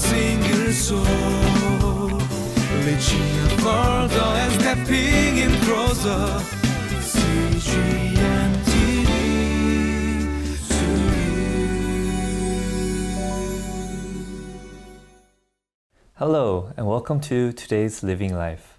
single 0.00 0.72
soul. 0.72 1.04
Further 3.60 4.30
and 4.42 4.52
stepping 4.60 5.36
in 5.36 5.52
closer. 5.60 6.40
Hello, 16.14 16.72
and 16.76 16.86
welcome 16.86 17.20
to 17.20 17.52
today's 17.52 18.02
Living 18.02 18.34
Life. 18.34 18.78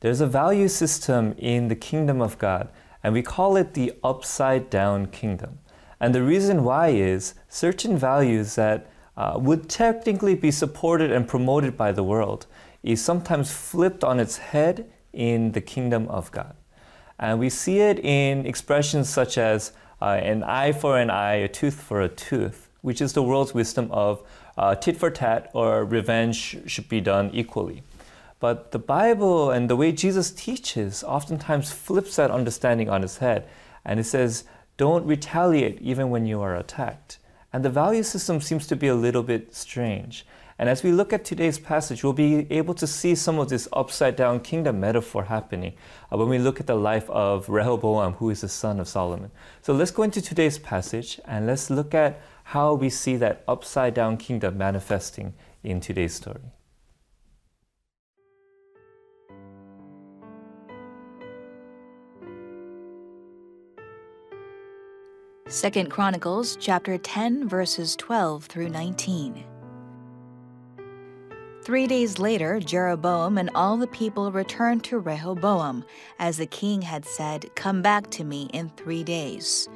There's 0.00 0.20
a 0.20 0.26
value 0.26 0.68
system 0.68 1.34
in 1.38 1.68
the 1.68 1.76
kingdom 1.76 2.20
of 2.20 2.38
God, 2.38 2.68
and 3.02 3.12
we 3.12 3.22
call 3.22 3.56
it 3.56 3.74
the 3.74 3.92
upside 4.02 4.70
down 4.70 5.06
kingdom. 5.06 5.58
And 6.00 6.14
the 6.14 6.22
reason 6.22 6.64
why 6.64 6.88
is 6.88 7.34
certain 7.48 7.96
values 7.96 8.54
that 8.54 8.90
uh, 9.16 9.38
would 9.40 9.68
technically 9.68 10.34
be 10.34 10.50
supported 10.50 11.10
and 11.12 11.28
promoted 11.28 11.76
by 11.76 11.92
the 11.92 12.02
world 12.02 12.46
is 12.82 13.02
sometimes 13.02 13.52
flipped 13.52 14.04
on 14.04 14.20
its 14.20 14.36
head 14.36 14.90
in 15.12 15.52
the 15.52 15.60
kingdom 15.60 16.06
of 16.08 16.30
God. 16.32 16.54
And 17.18 17.38
we 17.38 17.48
see 17.48 17.80
it 17.80 17.98
in 18.04 18.44
expressions 18.44 19.08
such 19.08 19.38
as 19.38 19.72
uh, 20.02 20.06
an 20.06 20.42
eye 20.42 20.72
for 20.72 20.98
an 20.98 21.10
eye, 21.10 21.34
a 21.34 21.48
tooth 21.48 21.80
for 21.80 22.02
a 22.02 22.08
tooth, 22.08 22.68
which 22.82 23.00
is 23.00 23.12
the 23.12 23.22
world's 23.22 23.54
wisdom 23.54 23.88
of 23.90 24.22
uh, 24.58 24.74
tit 24.74 24.96
for 24.96 25.10
tat 25.10 25.50
or 25.54 25.84
revenge 25.84 26.58
should 26.66 26.88
be 26.88 27.00
done 27.00 27.30
equally. 27.32 27.82
But 28.40 28.72
the 28.72 28.78
Bible 28.78 29.50
and 29.50 29.70
the 29.70 29.76
way 29.76 29.92
Jesus 29.92 30.30
teaches 30.30 31.02
oftentimes 31.02 31.72
flips 31.72 32.16
that 32.16 32.30
understanding 32.30 32.90
on 32.90 33.02
its 33.02 33.18
head. 33.18 33.48
And 33.84 33.98
it 33.98 34.04
says, 34.04 34.44
don't 34.76 35.06
retaliate 35.06 35.80
even 35.80 36.10
when 36.10 36.26
you 36.26 36.42
are 36.42 36.56
attacked. 36.56 37.18
And 37.54 37.64
the 37.64 37.70
value 37.70 38.02
system 38.02 38.40
seems 38.40 38.66
to 38.66 38.74
be 38.74 38.88
a 38.88 38.96
little 38.96 39.22
bit 39.22 39.54
strange. 39.54 40.26
And 40.58 40.68
as 40.68 40.82
we 40.82 40.90
look 40.90 41.12
at 41.12 41.24
today's 41.24 41.56
passage, 41.56 42.02
we'll 42.02 42.12
be 42.12 42.50
able 42.50 42.74
to 42.74 42.84
see 42.84 43.14
some 43.14 43.38
of 43.38 43.48
this 43.48 43.68
upside 43.72 44.16
down 44.16 44.40
kingdom 44.40 44.80
metaphor 44.80 45.22
happening 45.22 45.74
uh, 46.12 46.16
when 46.16 46.28
we 46.28 46.40
look 46.40 46.58
at 46.58 46.66
the 46.66 46.74
life 46.74 47.08
of 47.10 47.48
Rehoboam, 47.48 48.14
who 48.14 48.30
is 48.30 48.40
the 48.40 48.48
son 48.48 48.80
of 48.80 48.88
Solomon. 48.88 49.30
So 49.62 49.72
let's 49.72 49.92
go 49.92 50.02
into 50.02 50.20
today's 50.20 50.58
passage 50.58 51.20
and 51.26 51.46
let's 51.46 51.70
look 51.70 51.94
at 51.94 52.20
how 52.42 52.74
we 52.74 52.90
see 52.90 53.14
that 53.18 53.44
upside 53.46 53.94
down 53.94 54.16
kingdom 54.16 54.58
manifesting 54.58 55.32
in 55.62 55.78
today's 55.78 56.14
story. 56.14 56.40
Second 65.48 65.90
Chronicles 65.90 66.56
chapter 66.58 66.96
10 66.96 67.50
verses 67.50 67.96
12 67.96 68.46
through 68.46 68.70
19. 68.70 69.44
Three 71.62 71.86
days 71.86 72.18
later, 72.18 72.58
Jeroboam 72.60 73.36
and 73.36 73.50
all 73.54 73.76
the 73.76 73.86
people 73.88 74.32
returned 74.32 74.84
to 74.84 74.98
Rehoboam, 74.98 75.84
as 76.18 76.38
the 76.38 76.46
king 76.46 76.80
had 76.80 77.04
said, 77.04 77.54
Come 77.56 77.82
back 77.82 78.08
to 78.12 78.24
me 78.24 78.48
in 78.54 78.70
three 78.70 79.04
days. 79.04 79.68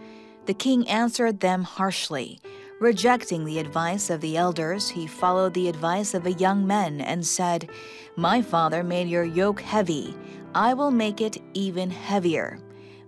The 0.46 0.54
king 0.54 0.88
answered 0.88 1.40
them 1.40 1.64
harshly. 1.64 2.40
Rejecting 2.80 3.44
the 3.44 3.58
advice 3.58 4.08
of 4.08 4.22
the 4.22 4.38
elders, 4.38 4.88
he 4.88 5.06
followed 5.06 5.52
the 5.52 5.68
advice 5.68 6.14
of 6.14 6.24
the 6.24 6.32
young 6.32 6.66
men 6.66 7.02
and 7.02 7.26
said, 7.26 7.68
My 8.16 8.40
father 8.40 8.82
made 8.82 9.08
your 9.08 9.24
yoke 9.24 9.60
heavy. 9.60 10.16
I 10.54 10.72
will 10.72 10.90
make 10.90 11.20
it 11.20 11.36
even 11.52 11.90
heavier. 11.90 12.58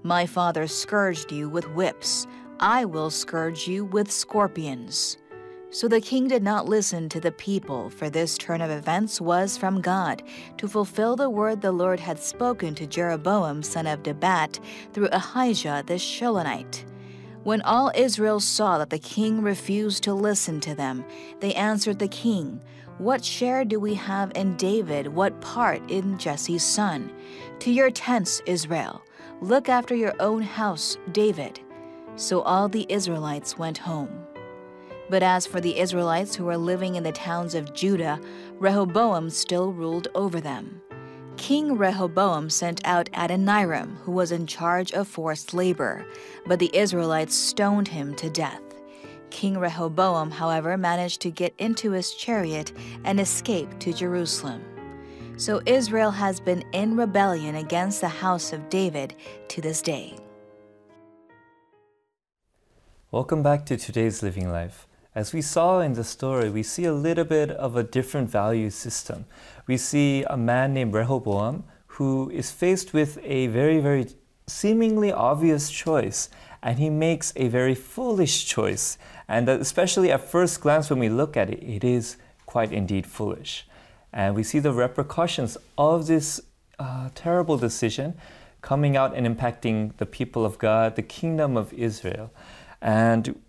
My 0.02 0.24
father 0.24 0.66
scourged 0.66 1.30
you 1.30 1.48
with 1.48 1.68
whips. 1.74 2.26
I 2.62 2.84
will 2.84 3.08
scourge 3.08 3.66
you 3.66 3.86
with 3.86 4.12
scorpions. 4.12 5.16
So 5.70 5.88
the 5.88 5.98
king 5.98 6.28
did 6.28 6.42
not 6.42 6.68
listen 6.68 7.08
to 7.08 7.18
the 7.18 7.32
people, 7.32 7.88
for 7.88 8.10
this 8.10 8.36
turn 8.36 8.60
of 8.60 8.70
events 8.70 9.18
was 9.18 9.56
from 9.56 9.80
God, 9.80 10.22
to 10.58 10.68
fulfill 10.68 11.16
the 11.16 11.30
word 11.30 11.62
the 11.62 11.72
Lord 11.72 11.98
had 11.98 12.18
spoken 12.18 12.74
to 12.74 12.86
Jeroboam 12.86 13.62
son 13.62 13.86
of 13.86 14.04
Nebat 14.04 14.60
through 14.92 15.08
Ahijah 15.10 15.84
the 15.86 15.94
Shilonite. 15.94 16.84
When 17.44 17.62
all 17.62 17.92
Israel 17.94 18.40
saw 18.40 18.76
that 18.76 18.90
the 18.90 18.98
king 18.98 19.40
refused 19.40 20.02
to 20.02 20.12
listen 20.12 20.60
to 20.60 20.74
them, 20.74 21.02
they 21.38 21.54
answered 21.54 21.98
the 21.98 22.08
king, 22.08 22.60
What 22.98 23.24
share 23.24 23.64
do 23.64 23.80
we 23.80 23.94
have 23.94 24.32
in 24.34 24.54
David? 24.56 25.06
What 25.06 25.40
part 25.40 25.90
in 25.90 26.18
Jesse's 26.18 26.62
son? 26.62 27.10
To 27.60 27.72
your 27.72 27.90
tents, 27.90 28.42
Israel. 28.44 29.00
Look 29.40 29.70
after 29.70 29.94
your 29.94 30.12
own 30.20 30.42
house, 30.42 30.98
David. 31.12 31.60
So 32.20 32.42
all 32.42 32.68
the 32.68 32.84
Israelites 32.90 33.56
went 33.56 33.78
home. 33.78 34.10
But 35.08 35.22
as 35.22 35.46
for 35.46 35.58
the 35.58 35.78
Israelites 35.78 36.36
who 36.36 36.44
were 36.44 36.58
living 36.58 36.96
in 36.96 37.02
the 37.02 37.12
towns 37.12 37.54
of 37.54 37.72
Judah, 37.72 38.20
Rehoboam 38.58 39.30
still 39.30 39.72
ruled 39.72 40.08
over 40.14 40.38
them. 40.38 40.82
King 41.38 41.78
Rehoboam 41.78 42.50
sent 42.50 42.82
out 42.84 43.08
Adoniram, 43.14 43.96
who 44.02 44.12
was 44.12 44.32
in 44.32 44.46
charge 44.46 44.92
of 44.92 45.08
forced 45.08 45.54
labor, 45.54 46.04
but 46.44 46.58
the 46.58 46.70
Israelites 46.76 47.34
stoned 47.34 47.88
him 47.88 48.14
to 48.16 48.28
death. 48.28 48.60
King 49.30 49.56
Rehoboam, 49.56 50.30
however, 50.30 50.76
managed 50.76 51.22
to 51.22 51.30
get 51.30 51.54
into 51.56 51.92
his 51.92 52.12
chariot 52.12 52.70
and 53.04 53.18
escape 53.18 53.78
to 53.78 53.94
Jerusalem. 53.94 54.62
So 55.38 55.62
Israel 55.64 56.10
has 56.10 56.38
been 56.38 56.64
in 56.72 56.98
rebellion 56.98 57.54
against 57.54 58.02
the 58.02 58.08
house 58.08 58.52
of 58.52 58.68
David 58.68 59.14
to 59.48 59.62
this 59.62 59.80
day. 59.80 60.18
Welcome 63.12 63.42
back 63.42 63.66
to 63.66 63.76
today's 63.76 64.22
Living 64.22 64.52
Life. 64.52 64.86
As 65.16 65.32
we 65.32 65.42
saw 65.42 65.80
in 65.80 65.94
the 65.94 66.04
story, 66.04 66.48
we 66.48 66.62
see 66.62 66.84
a 66.84 66.92
little 66.92 67.24
bit 67.24 67.50
of 67.50 67.74
a 67.74 67.82
different 67.82 68.30
value 68.30 68.70
system. 68.70 69.24
We 69.66 69.78
see 69.78 70.22
a 70.30 70.36
man 70.36 70.74
named 70.74 70.94
Rehoboam 70.94 71.64
who 71.86 72.30
is 72.30 72.52
faced 72.52 72.92
with 72.92 73.18
a 73.24 73.48
very, 73.48 73.80
very 73.80 74.06
seemingly 74.46 75.10
obvious 75.10 75.72
choice, 75.72 76.30
and 76.62 76.78
he 76.78 76.88
makes 76.88 77.32
a 77.34 77.48
very 77.48 77.74
foolish 77.74 78.46
choice. 78.46 78.96
And 79.26 79.48
especially 79.48 80.12
at 80.12 80.30
first 80.30 80.60
glance, 80.60 80.88
when 80.88 81.00
we 81.00 81.08
look 81.08 81.36
at 81.36 81.50
it, 81.50 81.64
it 81.64 81.82
is 81.82 82.16
quite 82.46 82.72
indeed 82.72 83.08
foolish. 83.08 83.66
And 84.12 84.36
we 84.36 84.44
see 84.44 84.60
the 84.60 84.72
repercussions 84.72 85.56
of 85.76 86.06
this 86.06 86.40
uh, 86.78 87.08
terrible 87.16 87.58
decision 87.58 88.14
coming 88.62 88.96
out 88.96 89.16
and 89.16 89.26
impacting 89.26 89.96
the 89.96 90.06
people 90.06 90.44
of 90.44 90.58
God, 90.58 90.94
the 90.94 91.02
kingdom 91.02 91.56
of 91.56 91.72
Israel. 91.72 92.30
And 92.80 93.40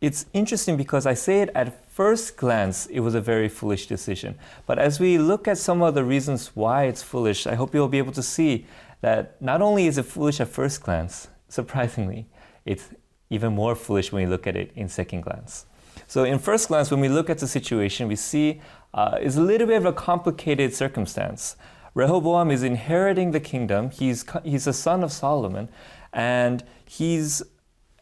it's 0.00 0.26
interesting 0.32 0.76
because 0.76 1.06
I 1.06 1.14
say 1.14 1.40
it 1.40 1.50
at 1.54 1.90
first 1.90 2.36
glance, 2.36 2.86
it 2.86 3.00
was 3.00 3.14
a 3.14 3.20
very 3.20 3.48
foolish 3.48 3.86
decision. 3.86 4.36
But 4.66 4.78
as 4.78 5.00
we 5.00 5.16
look 5.16 5.48
at 5.48 5.58
some 5.58 5.82
of 5.82 5.94
the 5.94 6.04
reasons 6.04 6.48
why 6.54 6.84
it's 6.84 7.02
foolish, 7.02 7.46
I 7.46 7.54
hope 7.54 7.72
you'll 7.72 7.88
be 7.88 7.98
able 7.98 8.12
to 8.12 8.22
see 8.22 8.66
that 9.00 9.40
not 9.40 9.62
only 9.62 9.86
is 9.86 9.98
it 9.98 10.04
foolish 10.04 10.40
at 10.40 10.48
first 10.48 10.82
glance, 10.82 11.28
surprisingly, 11.48 12.26
it's 12.64 12.88
even 13.30 13.54
more 13.54 13.74
foolish 13.74 14.12
when 14.12 14.24
we 14.24 14.28
look 14.28 14.46
at 14.46 14.56
it 14.56 14.72
in 14.74 14.88
second 14.88 15.22
glance. 15.22 15.66
So, 16.06 16.24
in 16.24 16.38
first 16.38 16.68
glance, 16.68 16.90
when 16.90 17.00
we 17.00 17.08
look 17.08 17.30
at 17.30 17.38
the 17.38 17.46
situation, 17.46 18.08
we 18.08 18.16
see 18.16 18.60
uh, 18.92 19.18
it's 19.20 19.36
a 19.36 19.40
little 19.40 19.66
bit 19.66 19.76
of 19.76 19.86
a 19.86 19.92
complicated 19.92 20.74
circumstance. 20.74 21.56
Rehoboam 21.94 22.50
is 22.50 22.62
inheriting 22.62 23.30
the 23.30 23.40
kingdom. 23.40 23.90
He's, 23.90 24.24
he's 24.42 24.66
a 24.66 24.72
son 24.72 25.04
of 25.04 25.12
Solomon, 25.12 25.68
and 26.12 26.64
he's 26.84 27.42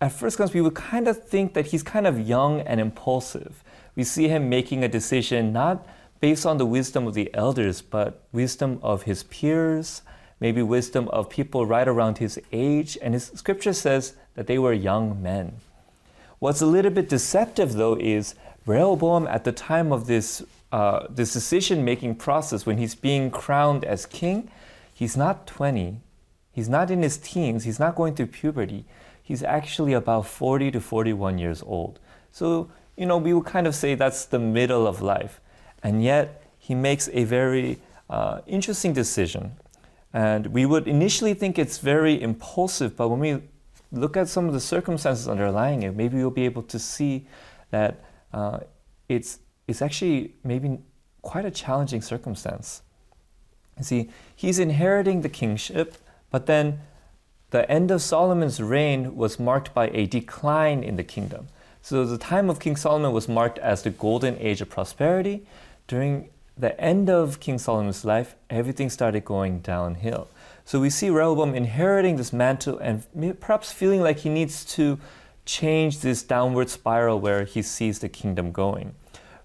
at 0.02 0.10
first 0.10 0.36
glance, 0.36 0.52
we 0.52 0.60
would 0.60 0.74
kind 0.74 1.06
of 1.06 1.22
think 1.22 1.54
that 1.54 1.66
he's 1.66 1.84
kind 1.84 2.08
of 2.08 2.18
young 2.18 2.60
and 2.62 2.80
impulsive. 2.80 3.62
We 3.94 4.02
see 4.02 4.26
him 4.26 4.48
making 4.48 4.82
a 4.82 4.88
decision 4.88 5.52
not 5.52 5.86
based 6.18 6.44
on 6.44 6.58
the 6.58 6.66
wisdom 6.66 7.06
of 7.06 7.14
the 7.14 7.32
elders, 7.34 7.82
but 7.82 8.20
wisdom 8.32 8.80
of 8.82 9.04
his 9.04 9.22
peers, 9.22 10.02
maybe 10.40 10.60
wisdom 10.60 11.06
of 11.10 11.30
people 11.30 11.66
right 11.66 11.86
around 11.86 12.18
his 12.18 12.40
age. 12.50 12.98
And 13.00 13.14
his 13.14 13.30
scripture 13.36 13.72
says 13.72 14.14
that 14.34 14.48
they 14.48 14.58
were 14.58 14.72
young 14.72 15.22
men. 15.22 15.58
What's 16.40 16.60
a 16.60 16.66
little 16.66 16.90
bit 16.90 17.08
deceptive, 17.08 17.74
though, 17.74 17.94
is 17.94 18.34
Rehoboam 18.66 19.28
at 19.28 19.44
the 19.44 19.52
time 19.52 19.92
of 19.92 20.08
this, 20.08 20.42
uh, 20.72 21.06
this 21.10 21.32
decision 21.32 21.84
making 21.84 22.16
process, 22.16 22.66
when 22.66 22.78
he's 22.78 22.96
being 22.96 23.30
crowned 23.30 23.84
as 23.84 24.06
king, 24.06 24.50
he's 24.92 25.16
not 25.16 25.46
20, 25.46 26.00
he's 26.50 26.68
not 26.68 26.90
in 26.90 27.04
his 27.04 27.18
teens, 27.18 27.62
he's 27.62 27.78
not 27.78 27.94
going 27.94 28.16
through 28.16 28.26
puberty 28.26 28.84
he's 29.22 29.42
actually 29.42 29.92
about 29.92 30.26
40 30.26 30.70
to 30.72 30.80
41 30.80 31.38
years 31.38 31.62
old. 31.62 32.00
So, 32.30 32.70
you 32.96 33.06
know, 33.06 33.16
we 33.16 33.32
would 33.32 33.46
kind 33.46 33.66
of 33.66 33.74
say 33.74 33.94
that's 33.94 34.26
the 34.26 34.38
middle 34.38 34.86
of 34.86 35.00
life. 35.00 35.40
And 35.82 36.02
yet, 36.02 36.42
he 36.58 36.74
makes 36.74 37.08
a 37.12 37.24
very 37.24 37.78
uh, 38.08 38.40
interesting 38.46 38.92
decision. 38.92 39.52
And 40.12 40.48
we 40.48 40.66
would 40.66 40.86
initially 40.86 41.34
think 41.34 41.58
it's 41.58 41.78
very 41.78 42.20
impulsive, 42.20 42.96
but 42.96 43.08
when 43.08 43.18
we 43.18 43.42
look 43.90 44.16
at 44.16 44.28
some 44.28 44.46
of 44.46 44.52
the 44.52 44.60
circumstances 44.60 45.28
underlying 45.28 45.82
it, 45.82 45.96
maybe 45.96 46.16
we'll 46.16 46.30
be 46.30 46.44
able 46.44 46.62
to 46.64 46.78
see 46.78 47.26
that 47.70 48.04
uh, 48.32 48.60
it's, 49.08 49.38
it's 49.66 49.82
actually 49.82 50.34
maybe 50.44 50.78
quite 51.22 51.44
a 51.44 51.50
challenging 51.50 52.02
circumstance. 52.02 52.82
You 53.78 53.84
see, 53.84 54.10
he's 54.36 54.58
inheriting 54.58 55.22
the 55.22 55.28
kingship, 55.28 55.96
but 56.30 56.46
then 56.46 56.80
the 57.52 57.70
end 57.70 57.90
of 57.90 58.00
Solomon's 58.00 58.60
reign 58.60 59.14
was 59.14 59.38
marked 59.38 59.74
by 59.74 59.88
a 59.88 60.06
decline 60.06 60.82
in 60.82 60.96
the 60.96 61.04
kingdom. 61.04 61.48
So 61.82 62.06
the 62.06 62.16
time 62.16 62.48
of 62.48 62.58
King 62.58 62.76
Solomon 62.76 63.12
was 63.12 63.28
marked 63.28 63.58
as 63.58 63.82
the 63.82 63.90
golden 63.90 64.38
age 64.38 64.62
of 64.62 64.70
prosperity. 64.70 65.46
During 65.86 66.30
the 66.56 66.78
end 66.80 67.10
of 67.10 67.40
King 67.40 67.58
Solomon's 67.58 68.06
life, 68.06 68.36
everything 68.48 68.88
started 68.88 69.26
going 69.26 69.60
downhill. 69.60 70.28
So 70.64 70.80
we 70.80 70.88
see 70.88 71.10
Rehoboam 71.10 71.54
inheriting 71.54 72.16
this 72.16 72.32
mantle 72.32 72.78
and 72.78 73.04
perhaps 73.40 73.70
feeling 73.70 74.00
like 74.00 74.20
he 74.20 74.30
needs 74.30 74.64
to 74.76 74.98
change 75.44 75.98
this 75.98 76.22
downward 76.22 76.70
spiral 76.70 77.20
where 77.20 77.44
he 77.44 77.60
sees 77.60 77.98
the 77.98 78.08
kingdom 78.08 78.52
going. 78.52 78.94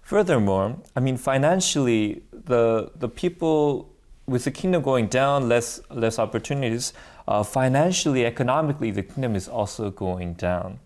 Furthermore, 0.00 0.78
I 0.96 1.00
mean, 1.00 1.18
financially, 1.18 2.22
the, 2.32 2.90
the 2.96 3.10
people 3.10 3.90
with 4.28 4.44
the 4.44 4.50
kingdom 4.50 4.82
going 4.82 5.06
down, 5.06 5.48
less, 5.48 5.80
less 5.90 6.18
opportunities, 6.18 6.92
uh, 7.26 7.42
financially, 7.42 8.26
economically, 8.26 8.90
the 8.90 9.02
kingdom 9.02 9.34
is 9.34 9.48
also 9.48 9.90
going 9.90 10.34
down. 10.34 10.78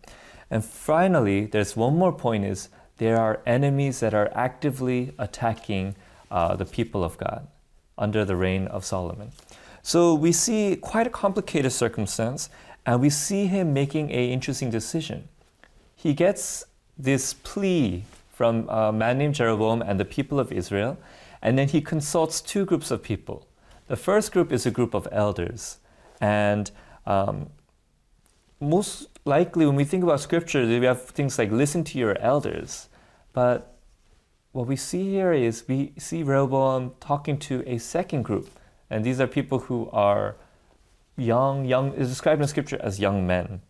And 0.51 0.65
finally, 0.65 1.47
there's 1.47 1.77
one 1.77 1.97
more 1.97 2.13
point 2.13 2.45
is 2.45 2.69
there 2.99 3.19
are 3.19 3.41
enemies 3.45 4.01
that 4.01 4.15
are 4.15 4.31
actively 4.35 5.13
attacking 5.19 5.97
uh, 6.31 6.55
the 6.57 6.65
people 6.65 7.03
of 7.03 7.19
God 7.19 7.49
under 7.99 8.25
the 8.25 8.37
reign 8.37 8.67
of 8.69 8.85
Solomon. 8.85 9.33
So 9.83 10.15
we 10.15 10.31
see 10.31 10.77
quite 10.77 11.07
a 11.07 11.11
complicated 11.11 11.73
circumstance, 11.73 12.49
and 12.87 13.01
we 13.01 13.11
see 13.11 13.47
him 13.47 13.73
making 13.73 14.13
an 14.13 14.31
interesting 14.31 14.71
decision. 14.71 15.29
He 15.97 16.15
gets 16.15 16.65
this 16.97 17.35
plea 17.35 18.05
from 18.33 18.69
a 18.69 18.93
man 18.93 19.19
named 19.19 19.35
Jeroboam 19.35 19.83
and 19.83 19.99
the 19.99 20.05
people 20.05 20.39
of 20.39 20.53
Israel, 20.53 20.97
and 21.43 21.59
then 21.59 21.69
he 21.69 21.81
consults 21.81 22.41
two 22.41 22.65
groups 22.65 22.91
of 22.91 23.03
people. 23.03 23.47
The 23.89 23.97
first 23.97 24.33
group 24.33 24.53
is 24.53 24.65
a 24.65 24.71
group 24.71 24.95
of 24.95 25.09
elders, 25.11 25.79
and 26.21 26.71
um, 27.05 27.51
most 28.61 29.09
likely 29.25 29.67
when 29.67 29.75
we 29.75 29.85
think 29.85 30.05
about 30.05 30.21
scripture, 30.21 30.65
we 30.65 30.87
have 30.87 31.03
things 31.03 31.39
like 31.39 31.51
listen 31.51 31.83
to 31.85 31.99
your 31.99 32.17
elders, 32.21 32.89
but 33.33 33.77
what 34.53 34.67
we 34.67 34.77
see 34.77 35.11
here 35.11 35.33
is 35.33 35.65
we 35.67 35.93
see 35.99 36.23
Rehoboam 36.23 36.93
talking 37.01 37.39
to 37.39 37.65
a 37.67 37.79
second 37.79 38.23
group, 38.23 38.49
and 38.89 39.05
these 39.05 39.21
are 39.21 39.27
people 39.27 39.59
who 39.61 39.91
are 39.91 40.37
young, 41.17 41.65
young 41.65 41.93
is 41.95 42.09
described 42.09 42.41
in 42.41 42.49
scripture 42.49 42.79
as 42.81 43.01
young 43.01 43.27
men. 43.27 43.63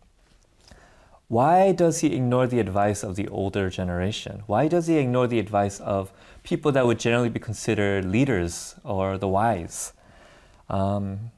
Why 1.33 1.71
does 1.71 2.01
he 2.01 2.13
ignore 2.13 2.45
the 2.45 2.59
advice 2.59 3.01
of 3.01 3.15
the 3.15 3.27
older 3.27 3.67
generation? 3.71 4.43
Why 4.45 4.67
does 4.67 4.85
he 4.85 4.99
ignore 4.99 5.25
the 5.25 5.39
advice 5.39 5.79
of 5.79 6.13
people 6.43 6.71
that 6.73 6.85
would 6.85 6.99
generally 6.99 7.29
be 7.29 7.39
considered 7.39 8.05
leaders 8.05 8.75
or 8.83 9.17
the 9.17 9.27
wise? 9.27 9.93
Um, 10.69 11.31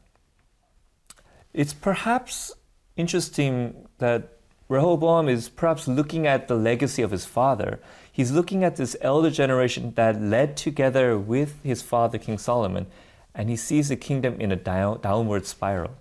it's 1.53 1.74
perhaps 1.74 2.51
interesting 2.97 3.88
that 4.00 4.33
Rehoboam 4.68 5.30
is 5.30 5.47
perhaps 5.47 5.88
looking 5.88 6.27
at 6.27 6.50
the 6.50 6.56
legacy 6.56 7.01
of 7.01 7.12
his 7.12 7.25
father. 7.25 7.80
He's 8.12 8.33
looking 8.33 8.65
at 8.65 8.75
this 8.75 8.98
elder 9.00 9.31
generation 9.31 9.94
that 9.95 10.21
led 10.21 10.57
together 10.57 11.18
with 11.18 11.63
his 11.63 11.81
father, 11.81 12.18
King 12.18 12.38
Solomon, 12.38 12.88
and 13.33 13.50
he 13.50 13.56
sees 13.56 13.88
the 13.88 13.95
kingdom 13.95 14.41
in 14.41 14.51
a 14.51 14.57
down, 14.57 15.00
downward 15.00 15.45
spiral. 15.45 15.95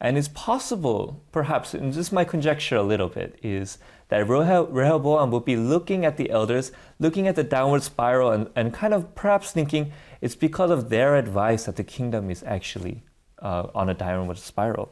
And 0.00 0.18
it's 0.18 0.28
possible, 0.28 1.22
perhaps, 1.32 1.72
and 1.72 1.92
this 1.92 1.98
is 1.98 2.12
my 2.12 2.24
conjecture 2.24 2.76
a 2.76 2.82
little 2.82 3.08
bit, 3.08 3.38
is 3.42 3.78
that 4.08 4.28
Rehoboam 4.28 5.30
would 5.30 5.44
be 5.44 5.56
looking 5.56 6.04
at 6.04 6.16
the 6.16 6.30
elders, 6.30 6.72
looking 6.98 7.26
at 7.26 7.36
the 7.36 7.44
downward 7.44 7.82
spiral, 7.82 8.30
and, 8.30 8.50
and 8.54 8.74
kind 8.74 8.92
of 8.92 9.14
perhaps 9.14 9.50
thinking 9.50 9.92
it's 10.20 10.36
because 10.36 10.70
of 10.70 10.90
their 10.90 11.16
advice 11.16 11.64
that 11.64 11.76
the 11.76 11.84
kingdom 11.84 12.30
is 12.30 12.42
actually 12.44 13.02
uh, 13.40 13.68
on 13.74 13.88
a 13.88 13.94
downward 13.94 14.38
spiral. 14.38 14.90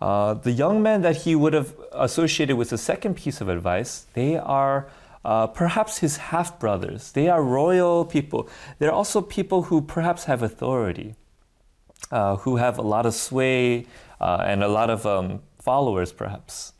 Uh, 0.00 0.34
the 0.34 0.52
young 0.52 0.82
men 0.82 1.02
that 1.02 1.16
he 1.16 1.34
would 1.34 1.52
have 1.52 1.74
associated 1.92 2.56
with 2.56 2.70
the 2.70 2.78
second 2.78 3.14
piece 3.14 3.40
of 3.40 3.48
advice, 3.48 4.06
they 4.14 4.36
are 4.36 4.88
uh, 5.24 5.46
perhaps 5.46 5.98
his 5.98 6.16
half 6.16 6.58
brothers. 6.60 7.12
They 7.12 7.28
are 7.28 7.42
royal 7.42 8.04
people. 8.04 8.48
They're 8.78 8.92
also 8.92 9.20
people 9.20 9.64
who 9.64 9.82
perhaps 9.82 10.24
have 10.24 10.42
authority, 10.42 11.14
uh, 12.10 12.36
who 12.36 12.56
have 12.56 12.78
a 12.78 12.82
lot 12.82 13.06
of 13.06 13.14
sway 13.14 13.86
uh, 14.20 14.42
and 14.44 14.62
a 14.62 14.68
lot 14.68 14.90
of 14.90 15.06
um, 15.06 15.40
followers, 15.58 16.12
perhaps. 16.12 16.72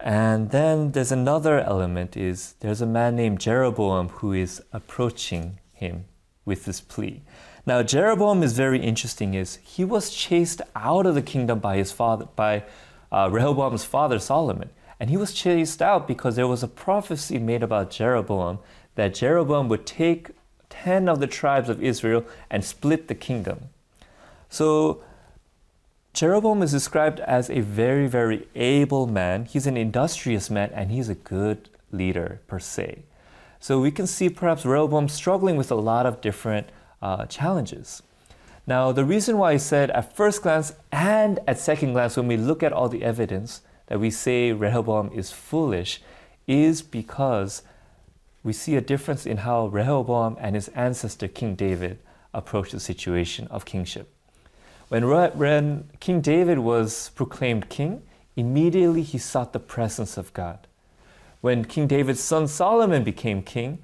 And 0.00 0.50
then 0.50 0.92
there's 0.92 1.12
another 1.12 1.60
element 1.60 2.16
is 2.16 2.54
there's 2.60 2.82
a 2.82 2.86
man 2.86 3.16
named 3.16 3.40
Jeroboam 3.40 4.10
who 4.10 4.32
is 4.32 4.62
approaching 4.72 5.58
him 5.72 6.04
with 6.44 6.66
this 6.66 6.80
plea. 6.80 7.22
Now 7.64 7.82
Jeroboam 7.82 8.42
is 8.42 8.52
very 8.52 8.80
interesting 8.80 9.32
is 9.32 9.56
he 9.62 9.84
was 9.84 10.10
chased 10.10 10.60
out 10.76 11.06
of 11.06 11.14
the 11.14 11.22
kingdom 11.22 11.58
by 11.58 11.78
his 11.78 11.90
father 11.90 12.26
by 12.36 12.64
uh, 13.10 13.30
Rehoboam's 13.32 13.84
father 13.84 14.18
Solomon. 14.18 14.70
And 15.00 15.08
he 15.08 15.16
was 15.16 15.32
chased 15.32 15.80
out 15.80 16.06
because 16.06 16.36
there 16.36 16.48
was 16.48 16.62
a 16.62 16.68
prophecy 16.68 17.38
made 17.38 17.62
about 17.62 17.90
Jeroboam 17.90 18.58
that 18.96 19.14
Jeroboam 19.14 19.68
would 19.68 19.86
take 19.86 20.30
10 20.68 21.08
of 21.08 21.20
the 21.20 21.26
tribes 21.26 21.68
of 21.68 21.82
Israel 21.82 22.24
and 22.50 22.64
split 22.64 23.08
the 23.08 23.14
kingdom. 23.14 23.70
So 24.48 25.02
Jeroboam 26.12 26.62
is 26.62 26.70
described 26.70 27.20
as 27.20 27.50
a 27.50 27.60
very, 27.60 28.06
very 28.06 28.46
able 28.54 29.06
man. 29.06 29.46
He's 29.46 29.66
an 29.66 29.76
industrious 29.76 30.48
man 30.48 30.70
and 30.72 30.92
he's 30.92 31.08
a 31.08 31.14
good 31.14 31.68
leader 31.90 32.40
per 32.46 32.58
se. 32.58 33.02
So 33.58 33.80
we 33.80 33.90
can 33.90 34.06
see 34.06 34.28
perhaps 34.28 34.64
Rehoboam 34.64 35.08
struggling 35.08 35.56
with 35.56 35.70
a 35.70 35.74
lot 35.74 36.06
of 36.06 36.20
different 36.20 36.68
uh, 37.02 37.26
challenges. 37.26 38.02
Now, 38.66 38.92
the 38.92 39.04
reason 39.04 39.38
why 39.38 39.52
I 39.52 39.56
said 39.56 39.90
at 39.90 40.16
first 40.16 40.42
glance 40.42 40.72
and 40.92 41.40
at 41.46 41.58
second 41.58 41.92
glance, 41.92 42.16
when 42.16 42.28
we 42.28 42.36
look 42.36 42.62
at 42.62 42.72
all 42.72 42.88
the 42.88 43.02
evidence, 43.02 43.60
that 43.86 44.00
we 44.00 44.10
say 44.10 44.52
Rehoboam 44.52 45.10
is 45.12 45.32
foolish 45.32 46.00
is 46.46 46.80
because 46.80 47.62
we 48.42 48.52
see 48.52 48.76
a 48.76 48.80
difference 48.80 49.26
in 49.26 49.38
how 49.38 49.66
Rehoboam 49.66 50.36
and 50.40 50.54
his 50.54 50.68
ancestor 50.68 51.28
King 51.28 51.54
David 51.54 51.98
approached 52.32 52.72
the 52.72 52.80
situation 52.80 53.48
of 53.48 53.64
kingship. 53.64 54.13
When, 54.88 55.08
when 55.08 55.90
King 56.00 56.20
David 56.20 56.58
was 56.58 57.10
proclaimed 57.10 57.68
king, 57.68 58.02
immediately 58.36 59.02
he 59.02 59.18
sought 59.18 59.52
the 59.52 59.60
presence 59.60 60.16
of 60.16 60.32
God. 60.32 60.66
When 61.40 61.64
King 61.64 61.86
David's 61.86 62.20
son 62.20 62.48
Solomon 62.48 63.04
became 63.04 63.42
king, 63.42 63.78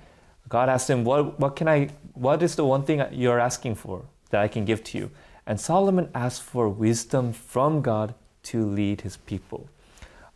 God 0.49 0.69
asked 0.69 0.91
him, 0.91 1.05
what, 1.05 1.38
what, 1.38 1.56
can 1.56 1.69
I, 1.69 1.88
what 2.14 2.43
is 2.43 2.56
the 2.56 2.64
one 2.64 2.82
thing 2.82 3.05
you're 3.12 3.38
asking 3.38 3.76
for 3.76 4.05
that 4.31 4.41
I 4.41 4.49
can 4.49 4.64
give 4.64 4.82
to 4.85 4.99
you? 4.99 5.11
And 5.47 5.61
Solomon 5.61 6.11
asked 6.14 6.43
for 6.43 6.69
wisdom 6.69 7.32
from 7.32 7.82
God 7.82 8.14
to 8.44 8.64
lead 8.64 9.02
his 9.02 9.17
people. 9.17 9.69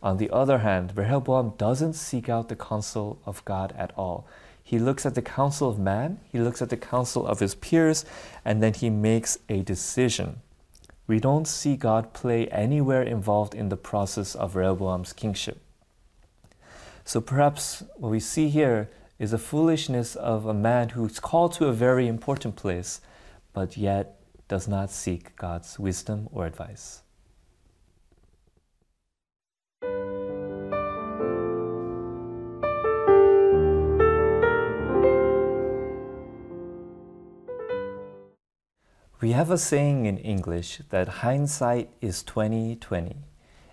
On 0.01 0.17
the 0.17 0.29
other 0.29 0.59
hand, 0.59 0.93
Rehoboam 0.95 1.53
doesn't 1.57 1.93
seek 1.93 2.29
out 2.29 2.47
the 2.47 2.55
counsel 2.55 3.19
of 3.25 3.43
God 3.43 3.73
at 3.77 3.91
all. 3.97 4.27
He 4.63 4.79
looks 4.79 5.05
at 5.05 5.15
the 5.15 5.21
counsel 5.21 5.69
of 5.69 5.77
man, 5.77 6.19
he 6.31 6.39
looks 6.39 6.61
at 6.61 6.69
the 6.69 6.77
counsel 6.77 7.25
of 7.27 7.39
his 7.39 7.55
peers, 7.55 8.05
and 8.43 8.61
then 8.61 8.73
he 8.73 8.89
makes 8.89 9.37
a 9.49 9.61
decision. 9.61 10.41
We 11.07 11.19
don't 11.19 11.47
see 11.47 11.75
God 11.75 12.13
play 12.13 12.47
anywhere 12.47 13.03
involved 13.03 13.53
in 13.53 13.69
the 13.69 13.77
process 13.77 14.35
of 14.35 14.55
Rehoboam's 14.55 15.13
kingship. 15.13 15.61
So 17.03 17.21
perhaps 17.21 17.83
what 17.95 18.09
we 18.09 18.19
see 18.19 18.49
here 18.49 18.89
is 19.19 19.31
the 19.31 19.37
foolishness 19.37 20.15
of 20.15 20.45
a 20.45 20.53
man 20.53 20.89
who's 20.89 21.19
called 21.19 21.53
to 21.53 21.67
a 21.67 21.73
very 21.73 22.07
important 22.07 22.55
place, 22.55 23.01
but 23.53 23.77
yet 23.77 24.19
does 24.47 24.67
not 24.67 24.91
seek 24.91 25.35
God's 25.35 25.79
wisdom 25.79 26.27
or 26.31 26.45
advice. 26.45 27.01
We 39.21 39.31
have 39.31 39.49
a 39.49 39.57
saying 39.57 40.07
in 40.07 40.17
English 40.17 40.81
that 40.89 41.23
hindsight 41.23 41.89
is 42.01 42.21
2020. 42.21 43.15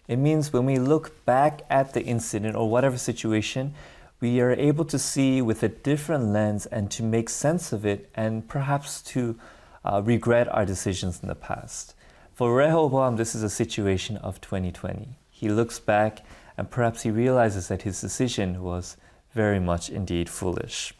It 0.06 0.16
means 0.16 0.52
when 0.52 0.66
we 0.66 0.78
look 0.78 1.24
back 1.24 1.62
at 1.68 1.94
the 1.94 2.04
incident 2.04 2.54
or 2.54 2.70
whatever 2.70 2.96
situation, 2.96 3.74
we 4.20 4.40
are 4.40 4.52
able 4.52 4.84
to 4.84 5.00
see 5.00 5.42
with 5.42 5.64
a 5.64 5.68
different 5.68 6.26
lens 6.26 6.66
and 6.66 6.92
to 6.92 7.02
make 7.02 7.28
sense 7.28 7.72
of 7.72 7.84
it 7.84 8.08
and 8.14 8.46
perhaps 8.46 9.02
to 9.02 9.36
uh, 9.84 10.00
regret 10.04 10.46
our 10.46 10.64
decisions 10.64 11.20
in 11.20 11.28
the 11.28 11.34
past. 11.34 11.94
For 12.32 12.54
Rehoboam, 12.54 13.16
this 13.16 13.34
is 13.34 13.42
a 13.42 13.50
situation 13.50 14.18
of 14.18 14.40
2020. 14.40 15.18
He 15.28 15.48
looks 15.48 15.80
back 15.80 16.24
and 16.56 16.70
perhaps 16.70 17.02
he 17.02 17.10
realizes 17.10 17.66
that 17.66 17.82
his 17.82 18.00
decision 18.00 18.62
was 18.62 18.96
very 19.34 19.58
much 19.58 19.90
indeed 19.90 20.28
foolish. 20.28 20.94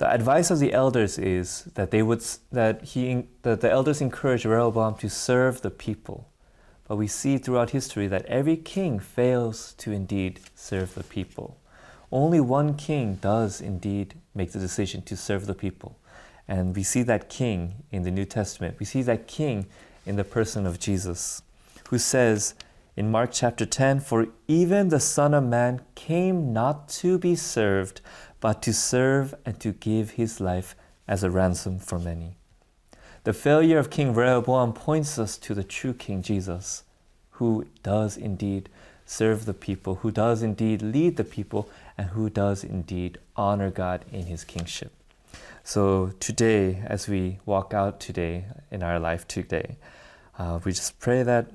The 0.00 0.10
advice 0.10 0.50
of 0.50 0.60
the 0.60 0.72
elders 0.72 1.18
is 1.18 1.64
that 1.74 1.90
they 1.90 2.02
would 2.02 2.24
that 2.52 2.82
he 2.84 3.26
that 3.42 3.60
the 3.60 3.70
elders 3.70 4.00
encourage 4.00 4.46
Rehoboam 4.46 4.94
to 4.94 5.10
serve 5.10 5.60
the 5.60 5.70
people. 5.70 6.26
But 6.88 6.96
we 6.96 7.06
see 7.06 7.36
throughout 7.36 7.70
history 7.70 8.06
that 8.06 8.24
every 8.24 8.56
king 8.56 8.98
fails 8.98 9.74
to 9.74 9.92
indeed 9.92 10.40
serve 10.54 10.94
the 10.94 11.04
people. 11.04 11.58
Only 12.10 12.40
one 12.40 12.76
king 12.76 13.16
does 13.16 13.60
indeed 13.60 14.14
make 14.34 14.52
the 14.52 14.58
decision 14.58 15.02
to 15.02 15.18
serve 15.18 15.44
the 15.44 15.54
people. 15.54 15.98
And 16.48 16.74
we 16.74 16.82
see 16.82 17.02
that 17.02 17.28
king 17.28 17.84
in 17.90 18.02
the 18.02 18.10
New 18.10 18.24
Testament. 18.24 18.76
We 18.80 18.86
see 18.86 19.02
that 19.02 19.28
king 19.28 19.66
in 20.06 20.16
the 20.16 20.24
person 20.24 20.64
of 20.64 20.80
Jesus, 20.80 21.42
who 21.90 21.98
says 21.98 22.54
In 23.00 23.10
Mark 23.10 23.30
chapter 23.32 23.64
10, 23.64 24.00
for 24.00 24.26
even 24.46 24.90
the 24.90 25.00
Son 25.00 25.32
of 25.32 25.42
Man 25.42 25.80
came 25.94 26.52
not 26.52 26.90
to 27.00 27.16
be 27.16 27.34
served, 27.34 28.02
but 28.40 28.60
to 28.60 28.74
serve 28.74 29.34
and 29.46 29.58
to 29.60 29.72
give 29.72 30.10
his 30.10 30.38
life 30.38 30.76
as 31.08 31.24
a 31.24 31.30
ransom 31.30 31.78
for 31.78 31.98
many. 31.98 32.36
The 33.24 33.32
failure 33.32 33.78
of 33.78 33.88
King 33.88 34.12
Rehoboam 34.12 34.74
points 34.74 35.18
us 35.18 35.38
to 35.38 35.54
the 35.54 35.64
true 35.64 35.94
King 35.94 36.20
Jesus, 36.20 36.82
who 37.30 37.66
does 37.82 38.18
indeed 38.18 38.68
serve 39.06 39.46
the 39.46 39.54
people, 39.54 39.94
who 39.94 40.10
does 40.10 40.42
indeed 40.42 40.82
lead 40.82 41.16
the 41.16 41.24
people, 41.24 41.70
and 41.96 42.08
who 42.08 42.28
does 42.28 42.62
indeed 42.62 43.16
honor 43.34 43.70
God 43.70 44.04
in 44.12 44.26
his 44.26 44.44
kingship. 44.44 44.92
So 45.64 46.12
today, 46.20 46.82
as 46.84 47.08
we 47.08 47.38
walk 47.46 47.72
out 47.72 47.98
today 47.98 48.44
in 48.70 48.82
our 48.82 48.98
life 48.98 49.26
today, 49.26 49.78
uh, 50.38 50.60
we 50.62 50.72
just 50.72 50.98
pray 50.98 51.22
that 51.22 51.50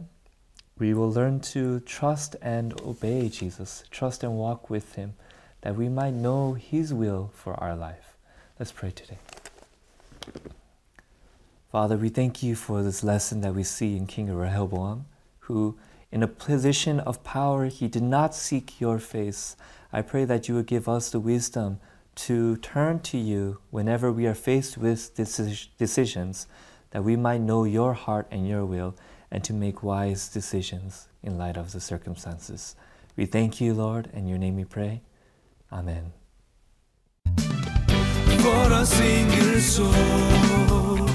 we 0.78 0.94
will 0.94 1.10
learn 1.10 1.40
to 1.40 1.80
trust 1.82 2.36
and 2.42 2.80
obey 2.82 3.30
Jesus, 3.30 3.86
trust 3.92 4.24
and 4.24 4.36
walk 4.38 4.70
with 4.70 4.96
him, 4.96 5.14
that 5.62 5.76
we 5.76 5.88
might 5.88 6.14
know 6.14 6.54
his 6.54 6.94
will 6.94 7.32
for 7.34 7.54
our 7.56 7.76
life. 7.76 8.18
Let's 8.60 8.74
pray 8.74 8.92
today. 8.92 9.18
Father, 11.72 11.96
we 11.96 12.10
thank 12.10 12.44
you 12.44 12.56
for 12.56 12.84
this 12.84 13.04
lesson 13.04 13.42
that 13.42 13.56
we 13.56 13.64
see 13.64 13.96
in 13.96 14.06
King 14.06 14.34
Rehoboam, 14.34 15.06
who, 15.40 15.78
in 16.12 16.24
a 16.24 16.28
position 16.28 17.00
of 17.00 17.24
power, 17.24 17.66
he 17.66 17.88
did 17.88 18.04
not 18.04 18.36
seek 18.36 18.80
your 18.82 19.00
face. 19.00 19.56
I 19.94 20.02
pray 20.02 20.26
that 20.26 20.48
you 20.48 20.56
would 20.56 20.68
give 20.68 20.90
us 20.90 21.10
the 21.10 21.20
wisdom 21.20 21.80
to 22.16 22.58
turn 22.58 23.00
to 23.02 23.18
you 23.18 23.60
whenever 23.72 24.12
we 24.12 24.26
are 24.26 24.36
faced 24.36 24.78
with 24.78 25.16
decisions, 25.16 26.48
that 26.92 27.04
we 27.04 27.16
might 27.16 27.42
know 27.42 27.64
your 27.64 27.94
heart 27.94 28.28
and 28.30 28.48
your 28.48 28.66
will, 28.66 28.96
and 29.32 29.44
to 29.44 29.54
make 29.54 29.84
wise 29.84 30.28
decisions 30.30 31.08
in 31.24 31.38
light 31.38 31.58
of 31.58 31.72
the 31.72 31.80
circumstances. 31.80 32.76
We 33.16 33.26
thank 33.26 33.62
you, 33.62 33.74
Lord, 33.74 34.10
and 34.14 34.30
your 34.30 34.38
name 34.38 34.56
we 34.56 34.66
pray. 34.66 35.02
Amen. 35.72 36.14
For 38.44 38.72
a 38.72 38.86
single 38.86 39.60
soul, 39.60 41.08